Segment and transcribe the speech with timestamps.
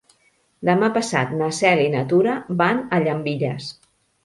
[0.69, 3.71] Demà passat na Cel i na Tura van a Llambilles.